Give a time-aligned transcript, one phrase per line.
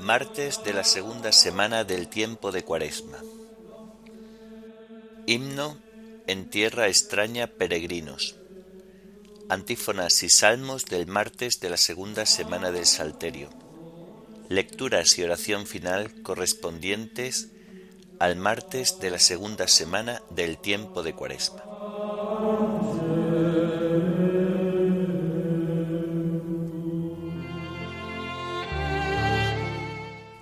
[0.00, 3.18] Martes de la segunda semana del tiempo de Cuaresma.
[5.26, 5.78] Himno
[6.26, 8.34] en tierra extraña peregrinos.
[9.48, 13.50] Antífonas y salmos del martes de la segunda semana del Salterio.
[14.48, 17.50] Lecturas y oración final correspondientes
[18.20, 21.64] al martes de la segunda semana del tiempo de Cuaresma.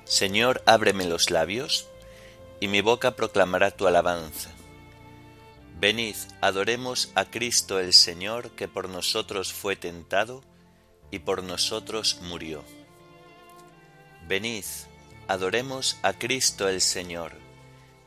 [0.04, 1.86] Señor, ábreme los labios,
[2.58, 4.50] y mi boca proclamará tu alabanza.
[5.78, 10.42] Venid, adoremos a Cristo el Señor, que por nosotros fue tentado
[11.12, 12.64] y por nosotros murió.
[14.26, 14.64] Venid,
[15.28, 17.46] adoremos a Cristo el Señor,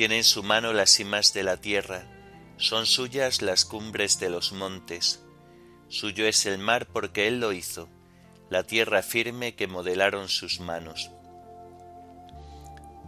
[0.00, 2.06] Tiene en su mano las cimas de la tierra,
[2.56, 5.22] son suyas las cumbres de los montes.
[5.88, 7.86] Suyo es el mar porque Él lo hizo,
[8.48, 11.10] la tierra firme que modelaron sus manos.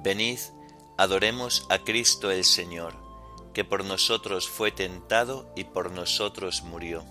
[0.04, 0.38] Venid,
[0.98, 2.94] adoremos a Cristo el Señor,
[3.54, 7.06] que por nosotros fue tentado y por nosotros murió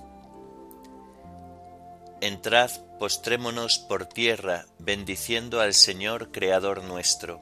[2.21, 7.41] Entrad, postrémonos por tierra, bendiciendo al Señor Creador nuestro,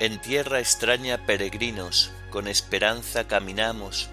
[0.00, 4.08] En tierra extraña peregrinos, con esperanza caminamos,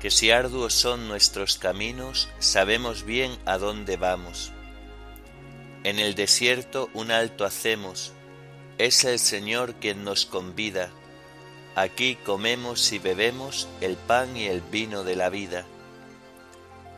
[0.00, 4.52] que si arduos son nuestros caminos, sabemos bien a dónde vamos
[5.84, 8.12] en el desierto un alto hacemos,
[8.78, 10.90] es el Señor quien nos convida.
[11.74, 15.64] Aquí comemos y bebemos el pan y el vino de la vida.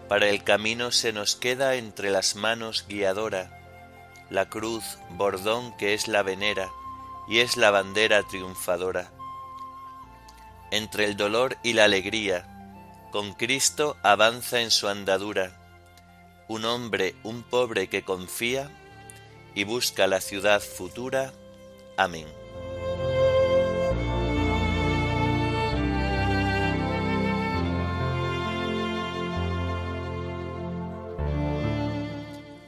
[0.09, 3.59] Para el camino se nos queda entre las manos guiadora,
[4.29, 6.71] la cruz, bordón que es la venera
[7.29, 9.13] y es la bandera triunfadora.
[10.71, 12.47] Entre el dolor y la alegría,
[13.13, 15.61] con Cristo avanza en su andadura
[16.49, 18.71] un hombre, un pobre que confía
[19.55, 21.33] y busca la ciudad futura.
[21.97, 22.27] Amén.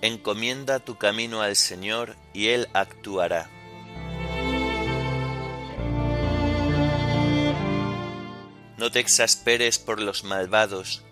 [0.00, 3.50] Encomienda tu camino al Señor y Él actuará.
[8.86, 11.02] No te exasperes por los malvados,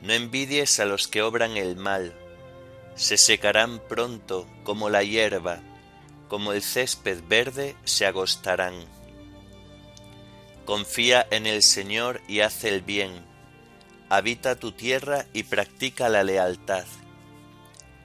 [0.00, 2.18] no envidies a los que obran el mal,
[2.94, 5.60] se secarán pronto como la hierba,
[6.28, 8.72] como el césped verde se agostarán.
[10.64, 13.26] Confía en el Señor y haz el bien,
[14.08, 16.86] habita tu tierra y practica la lealtad.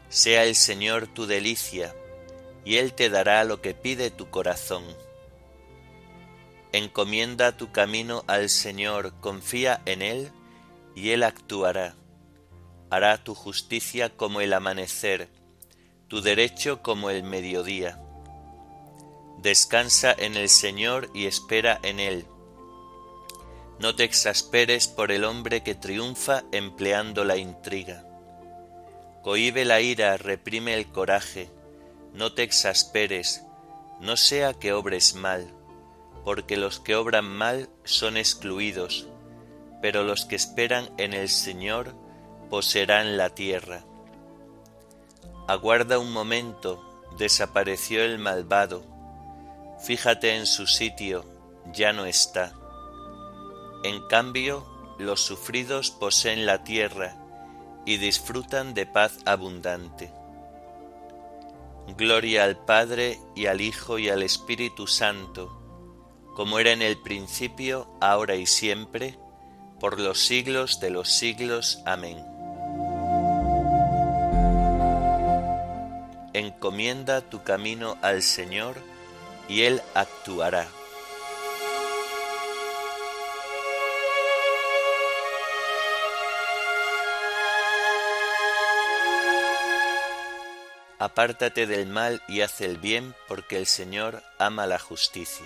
[0.10, 1.96] Sea el Señor tu delicia,
[2.66, 4.84] y Él te dará lo que pide tu corazón.
[6.74, 10.32] Encomienda tu camino al Señor, confía en Él,
[10.96, 11.96] y Él actuará.
[12.90, 15.30] Hará tu justicia como el amanecer,
[16.08, 18.02] tu derecho como el mediodía.
[19.38, 22.26] Descansa en el Señor y espera en Él.
[23.78, 28.04] No te exasperes por el hombre que triunfa empleando la intriga.
[29.22, 31.52] Cohibe la ira, reprime el coraje,
[32.14, 33.44] no te exasperes,
[34.02, 35.54] no sea que obres mal,
[36.24, 39.08] porque los que obran mal son excluidos,
[39.82, 41.94] pero los que esperan en el Señor
[42.50, 43.84] poseerán la tierra.
[45.48, 48.84] Aguarda un momento, desapareció el malvado,
[49.84, 51.26] fíjate en su sitio,
[51.74, 52.54] ya no está.
[53.84, 54.66] En cambio,
[54.98, 57.18] los sufridos poseen la tierra
[57.86, 60.12] y disfrutan de paz abundante.
[61.98, 65.63] Gloria al Padre y al Hijo y al Espíritu Santo,
[66.34, 69.18] como era en el principio, ahora y siempre,
[69.80, 71.82] por los siglos de los siglos.
[71.86, 72.18] Amén.
[76.34, 78.78] Encomienda tu camino al Señor,
[79.48, 80.68] y Él actuará.
[90.98, 95.46] Apártate del mal y haz el bien, porque el Señor ama la justicia.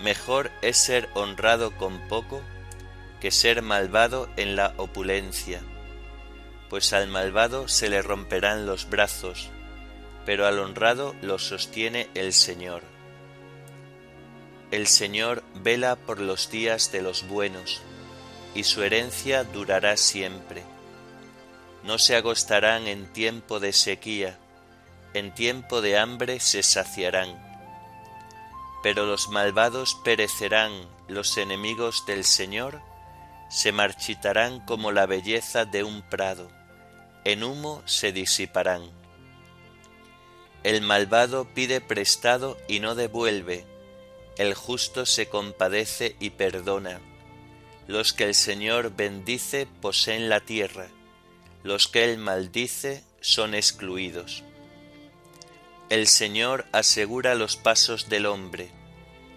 [0.00, 2.42] Mejor es ser honrado con poco
[3.20, 5.60] que ser malvado en la opulencia,
[6.68, 9.50] pues al malvado se le romperán los brazos,
[10.26, 12.82] pero al honrado lo sostiene el Señor.
[14.70, 17.80] El Señor vela por los días de los buenos,
[18.54, 20.62] y su herencia durará siempre.
[21.84, 24.38] No se agostarán en tiempo de sequía,
[25.14, 27.45] en tiempo de hambre se saciarán.
[28.86, 30.70] Pero los malvados perecerán,
[31.08, 32.80] los enemigos del Señor
[33.50, 36.48] se marchitarán como la belleza de un prado,
[37.24, 38.88] en humo se disiparán.
[40.62, 43.66] El malvado pide prestado y no devuelve,
[44.38, 47.00] el justo se compadece y perdona.
[47.88, 50.86] Los que el Señor bendice poseen la tierra,
[51.64, 54.44] los que él maldice son excluidos.
[55.88, 58.75] El Señor asegura los pasos del hombre,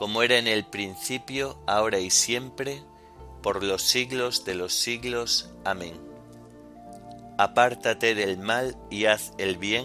[0.00, 2.82] como era en el principio, ahora y siempre,
[3.42, 5.50] por los siglos de los siglos.
[5.62, 6.00] Amén.
[7.36, 9.84] Apártate del mal y haz el bien,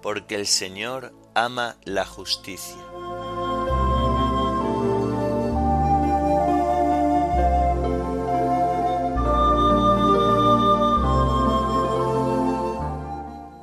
[0.00, 2.74] porque el Señor ama la justicia.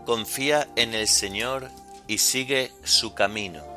[0.06, 1.72] Confía en el Señor
[2.06, 3.77] y sigue su camino.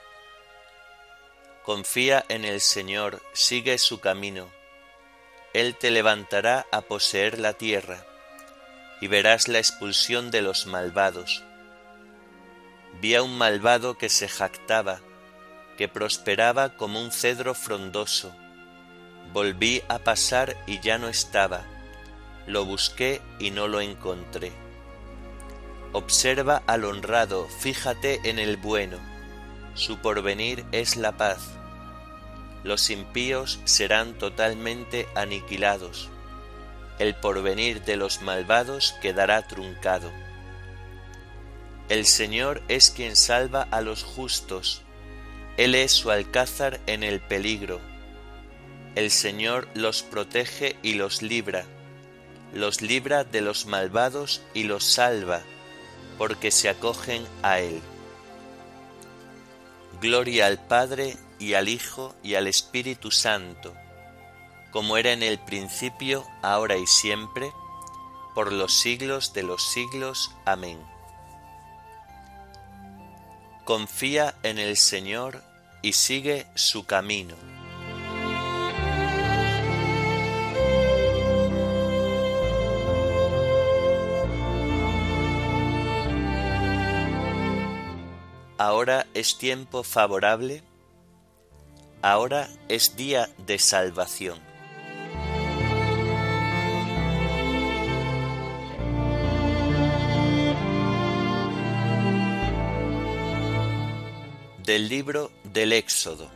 [1.63, 4.49] Confía en el Señor, sigue su camino.
[5.53, 8.03] Él te levantará a poseer la tierra,
[8.99, 11.43] y verás la expulsión de los malvados.
[12.99, 15.01] Vi a un malvado que se jactaba,
[15.77, 18.35] que prosperaba como un cedro frondoso.
[19.31, 21.63] Volví a pasar y ya no estaba.
[22.47, 24.51] Lo busqué y no lo encontré.
[25.93, 29.10] Observa al honrado, fíjate en el bueno.
[29.73, 31.51] Su porvenir es la paz.
[32.63, 36.09] Los impíos serán totalmente aniquilados.
[36.99, 40.11] El porvenir de los malvados quedará truncado.
[41.89, 44.83] El Señor es quien salva a los justos.
[45.57, 47.81] Él es su alcázar en el peligro.
[48.95, 51.65] El Señor los protege y los libra.
[52.53, 55.41] Los libra de los malvados y los salva
[56.17, 57.81] porque se acogen a Él.
[60.01, 63.75] Gloria al Padre y al Hijo y al Espíritu Santo,
[64.71, 67.51] como era en el principio, ahora y siempre,
[68.33, 70.31] por los siglos de los siglos.
[70.43, 70.83] Amén.
[73.63, 75.43] Confía en el Señor
[75.83, 77.35] y sigue su camino.
[88.63, 90.61] Ahora es tiempo favorable,
[92.03, 94.37] ahora es día de salvación.
[104.63, 106.29] Del libro del Éxodo.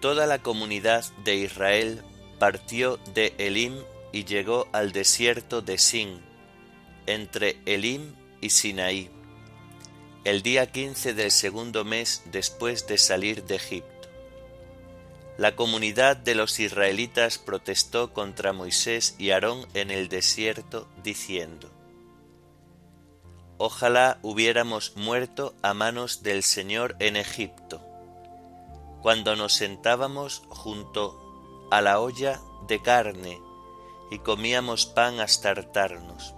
[0.00, 2.04] Toda la comunidad de Israel
[2.38, 3.74] partió de Elim
[4.12, 6.29] y llegó al desierto de Sin
[7.06, 9.10] entre Elim y Sinaí,
[10.24, 14.08] el día quince del segundo mes después de salir de Egipto.
[15.38, 21.70] La comunidad de los israelitas protestó contra Moisés y Aarón en el desierto, diciendo,
[23.56, 27.80] Ojalá hubiéramos muerto a manos del Señor en Egipto,
[29.00, 33.40] cuando nos sentábamos junto a la olla de carne
[34.10, 36.34] y comíamos pan hasta hartarnos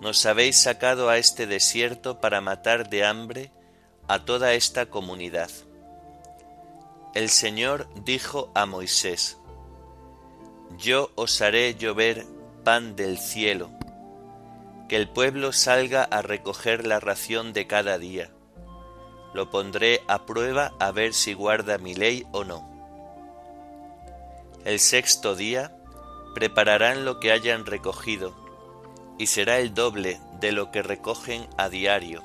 [0.00, 3.52] nos habéis sacado a este desierto para matar de hambre
[4.08, 5.50] a toda esta comunidad.
[7.14, 9.36] El Señor dijo a Moisés,
[10.78, 12.26] Yo os haré llover
[12.64, 13.70] pan del cielo,
[14.88, 18.30] que el pueblo salga a recoger la ración de cada día.
[19.34, 22.68] Lo pondré a prueba a ver si guarda mi ley o no.
[24.64, 25.76] El sexto día
[26.34, 28.34] prepararán lo que hayan recogido,
[29.20, 32.22] y será el doble de lo que recogen a diario.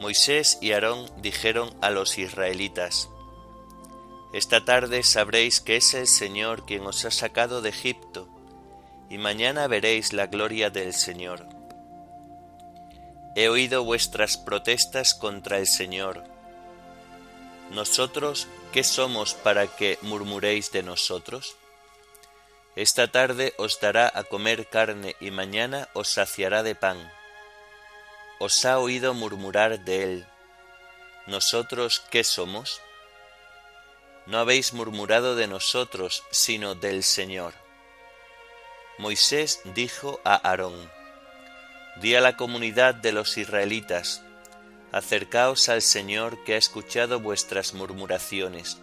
[0.00, 3.08] Moisés y Aarón dijeron a los israelitas,
[4.32, 8.28] Esta tarde sabréis que es el Señor quien os ha sacado de Egipto,
[9.08, 11.46] y mañana veréis la gloria del Señor.
[13.36, 16.24] He oído vuestras protestas contra el Señor.
[17.70, 21.54] ¿Nosotros qué somos para que murmuréis de nosotros?
[22.78, 26.96] Esta tarde os dará a comer carne y mañana os saciará de pan.
[28.38, 30.26] Os ha oído murmurar de él.
[31.26, 32.80] ¿Nosotros qué somos?
[34.26, 37.52] No habéis murmurado de nosotros, sino del Señor.
[38.96, 40.88] Moisés dijo a Aarón,
[41.96, 44.22] Di a la comunidad de los israelitas,
[44.92, 48.78] acercaos al Señor que ha escuchado vuestras murmuraciones.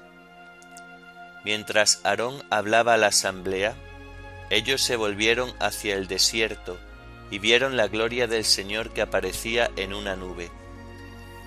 [1.46, 3.76] Mientras Aarón hablaba a la asamblea,
[4.50, 6.80] ellos se volvieron hacia el desierto
[7.30, 10.50] y vieron la gloria del Señor que aparecía en una nube.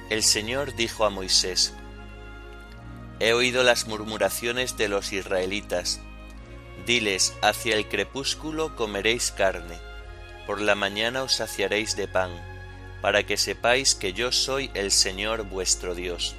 [0.09, 1.75] El Señor dijo a Moisés,
[3.21, 6.00] He oído las murmuraciones de los israelitas.
[6.87, 9.78] Diles, hacia el crepúsculo comeréis carne,
[10.47, 12.31] por la mañana os saciaréis de pan,
[13.02, 16.37] para que sepáis que yo soy el Señor vuestro Dios.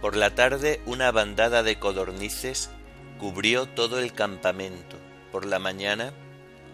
[0.00, 2.70] Por la tarde una bandada de codornices
[3.18, 4.96] cubrió todo el campamento.
[5.32, 6.12] Por la mañana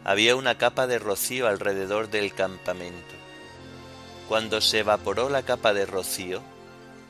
[0.05, 3.15] había una capa de rocío alrededor del campamento.
[4.29, 6.43] Cuando se evaporó la capa de rocío,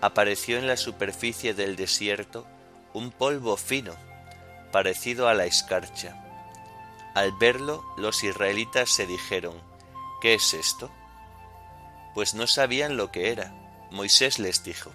[0.01, 2.47] apareció en la superficie del desierto
[2.93, 3.95] un polvo fino,
[4.71, 6.21] parecido a la escarcha.
[7.15, 9.55] Al verlo, los israelitas se dijeron,
[10.21, 10.91] ¿qué es esto?
[12.15, 13.53] Pues no sabían lo que era.
[13.91, 14.93] Moisés les dijo,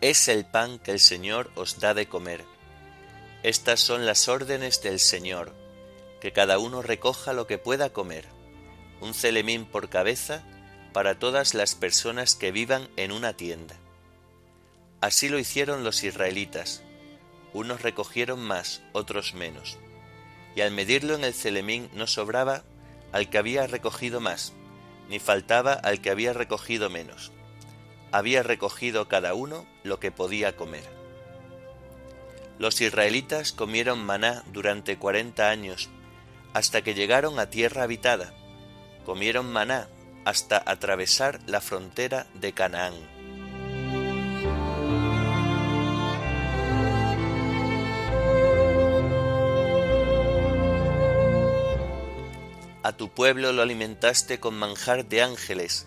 [0.00, 2.44] es el pan que el Señor os da de comer.
[3.42, 5.52] Estas son las órdenes del Señor,
[6.20, 8.26] que cada uno recoja lo que pueda comer,
[9.00, 10.44] un celemín por cabeza
[10.92, 13.76] para todas las personas que vivan en una tienda.
[15.00, 16.82] Así lo hicieron los israelitas,
[17.52, 19.78] unos recogieron más, otros menos,
[20.54, 22.62] y al medirlo en el celemín no sobraba
[23.10, 24.52] al que había recogido más,
[25.08, 27.32] ni faltaba al que había recogido menos.
[28.10, 30.84] Había recogido cada uno lo que podía comer.
[32.58, 35.90] Los israelitas comieron maná durante cuarenta años,
[36.54, 38.34] hasta que llegaron a tierra habitada.
[39.04, 39.88] Comieron maná
[40.24, 42.94] hasta atravesar la frontera de Canaán.
[52.82, 55.86] A tu pueblo lo alimentaste con manjar de ángeles,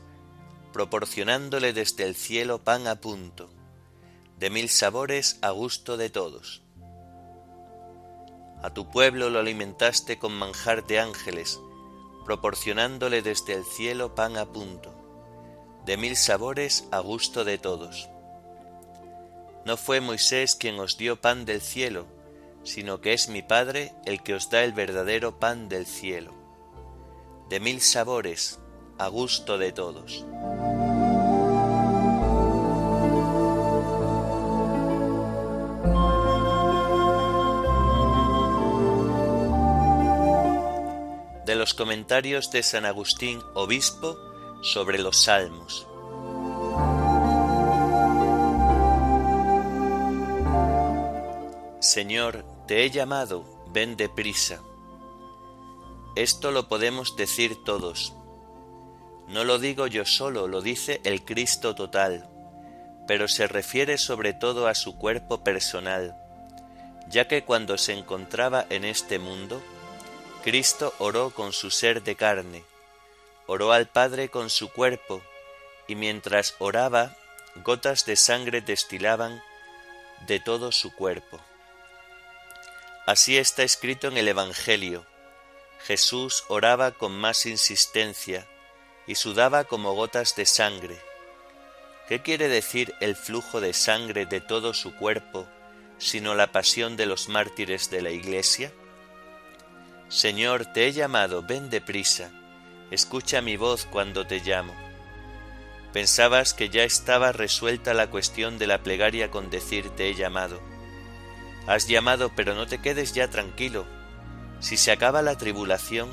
[0.71, 3.49] proporcionándole desde el cielo pan a punto,
[4.37, 6.61] de mil sabores a gusto de todos.
[8.63, 11.59] A tu pueblo lo alimentaste con manjar de ángeles,
[12.25, 14.93] proporcionándole desde el cielo pan a punto,
[15.85, 18.09] de mil sabores a gusto de todos.
[19.65, 22.05] No fue Moisés quien os dio pan del cielo,
[22.63, 26.41] sino que es mi Padre el que os da el verdadero pan del cielo
[27.51, 28.60] de mil sabores,
[29.03, 30.25] a gusto de todos.
[41.45, 44.17] De los comentarios de San Agustín, obispo,
[44.61, 45.87] sobre los salmos.
[51.79, 54.61] Señor, te he llamado, ven deprisa
[56.15, 58.13] esto lo podemos decir todos.
[59.31, 62.27] No lo digo yo solo, lo dice el Cristo total,
[63.07, 66.17] pero se refiere sobre todo a su cuerpo personal,
[67.07, 69.63] ya que cuando se encontraba en este mundo,
[70.43, 72.65] Cristo oró con su ser de carne,
[73.47, 75.21] oró al Padre con su cuerpo,
[75.87, 77.15] y mientras oraba,
[77.63, 79.41] gotas de sangre destilaban
[80.27, 81.39] de todo su cuerpo.
[83.07, 85.05] Así está escrito en el Evangelio,
[85.85, 88.45] Jesús oraba con más insistencia
[89.07, 90.97] y sudaba como gotas de sangre.
[92.07, 95.47] ¿Qué quiere decir el flujo de sangre de todo su cuerpo,
[95.97, 98.71] sino la pasión de los mártires de la Iglesia?
[100.09, 102.31] Señor, te he llamado, ven deprisa,
[102.91, 104.75] escucha mi voz cuando te llamo.
[105.93, 110.61] Pensabas que ya estaba resuelta la cuestión de la plegaria con decir te he llamado.
[111.67, 113.85] Has llamado, pero no te quedes ya tranquilo,
[114.59, 116.09] si se acaba la tribulación,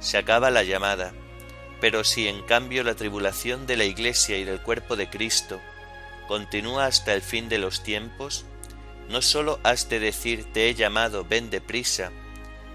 [0.00, 1.12] se acaba la llamada,
[1.84, 5.60] pero si en cambio la tribulación de la Iglesia y del cuerpo de Cristo
[6.26, 8.46] continúa hasta el fin de los tiempos,
[9.10, 12.10] no sólo has de decir te he llamado, ven deprisa,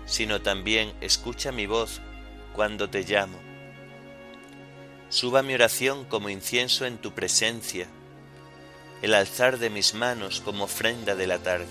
[0.06, 2.02] sino también escucha mi voz
[2.54, 3.40] cuando te llamo.
[5.10, 7.88] Suba mi oración como incienso en tu presencia,
[9.02, 11.66] el alzar de mis manos como ofrenda de la tarde.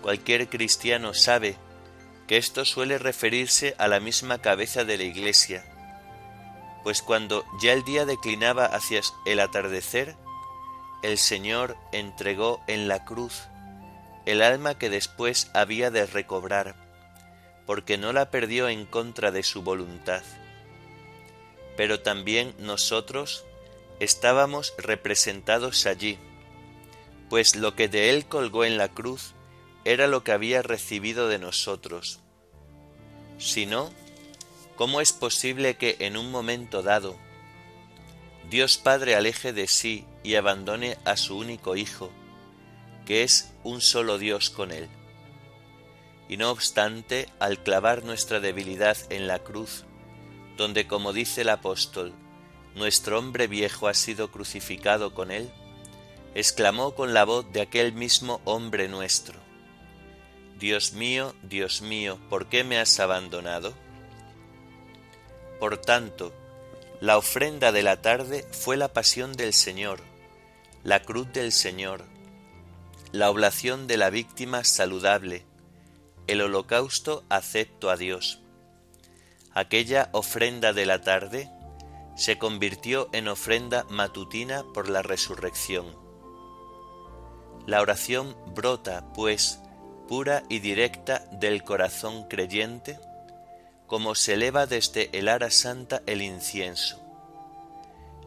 [0.00, 1.58] Cualquier cristiano sabe
[2.28, 5.64] que esto suele referirse a la misma cabeza de la Iglesia,
[6.84, 10.14] pues cuando ya el día declinaba hacia el atardecer,
[11.02, 13.48] el Señor entregó en la cruz
[14.26, 16.76] el alma que después había de recobrar,
[17.66, 20.22] porque no la perdió en contra de su voluntad.
[21.78, 23.46] Pero también nosotros
[24.00, 26.18] estábamos representados allí,
[27.30, 29.34] pues lo que de él colgó en la cruz
[29.84, 32.20] era lo que había recibido de nosotros.
[33.38, 33.90] Si no,
[34.76, 37.16] ¿cómo es posible que en un momento dado
[38.50, 42.10] Dios Padre aleje de sí y abandone a su único Hijo,
[43.06, 44.88] que es un solo Dios con él?
[46.28, 49.84] Y no obstante, al clavar nuestra debilidad en la cruz,
[50.56, 52.12] donde, como dice el apóstol,
[52.74, 55.50] nuestro hombre viejo ha sido crucificado con él,
[56.34, 59.38] exclamó con la voz de aquel mismo hombre nuestro,
[60.58, 63.74] Dios mío, Dios mío, ¿por qué me has abandonado?
[65.60, 66.32] Por tanto,
[67.00, 70.00] la ofrenda de la tarde fue la pasión del Señor,
[70.82, 72.06] la cruz del Señor,
[73.12, 75.46] la oblación de la víctima saludable,
[76.26, 78.40] el holocausto acepto a Dios.
[79.54, 81.48] Aquella ofrenda de la tarde
[82.16, 85.86] se convirtió en ofrenda matutina por la resurrección.
[87.64, 89.60] La oración brota, pues,
[90.08, 92.98] pura y directa del corazón creyente,
[93.86, 96.98] como se eleva desde el ara santa el incienso.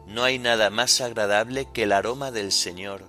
[0.06, 3.04] No hay nada más agradable que el aroma del Señor,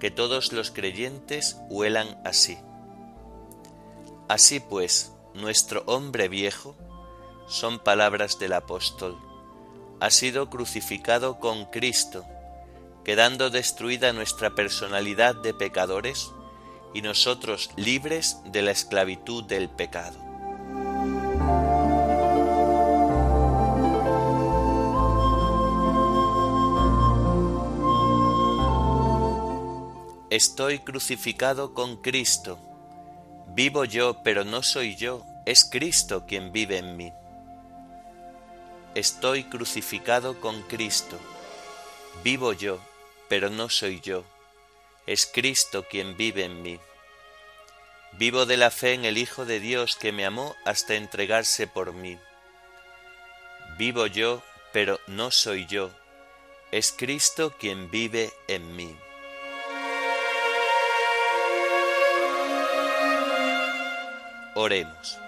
[0.00, 2.56] que todos los creyentes huelan así.
[4.28, 6.76] Así pues, nuestro hombre viejo,
[7.48, 9.18] son palabras del apóstol,
[10.00, 12.24] ha sido crucificado con Cristo,
[13.04, 16.30] quedando destruida nuestra personalidad de pecadores
[16.94, 20.28] y nosotros libres de la esclavitud del pecado.
[30.30, 32.58] Estoy crucificado con Cristo.
[33.54, 37.12] Vivo yo, pero no soy yo, es Cristo quien vive en mí.
[38.94, 41.16] Estoy crucificado con Cristo.
[42.22, 42.78] Vivo yo,
[43.28, 44.24] pero no soy yo,
[45.08, 46.78] es Cristo quien vive en mí.
[48.12, 51.94] Vivo de la fe en el Hijo de Dios que me amó hasta entregarse por
[51.94, 52.18] mí.
[53.78, 55.90] Vivo yo, pero no soy yo,
[56.72, 58.94] es Cristo quien vive en mí.
[64.54, 65.18] Oremos.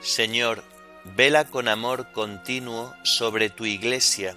[0.00, 0.64] Señor,
[1.04, 4.36] vela con amor continuo sobre tu iglesia,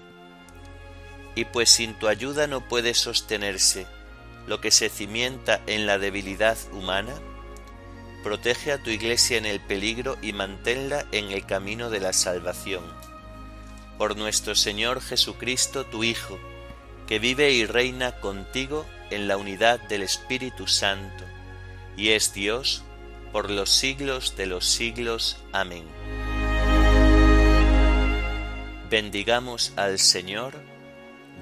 [1.36, 3.88] y pues sin tu ayuda no puede sostenerse
[4.50, 7.14] lo que se cimienta en la debilidad humana,
[8.24, 12.84] protege a tu iglesia en el peligro y manténla en el camino de la salvación.
[14.00, 16.40] Por nuestro Señor Jesucristo, tu Hijo,
[17.08, 21.24] que vive y reina contigo en la unidad del Espíritu Santo,
[21.96, 22.84] y es Dios
[23.32, 25.38] por los siglos de los siglos.
[25.52, 25.86] Amén.
[28.90, 30.56] Bendigamos al Señor,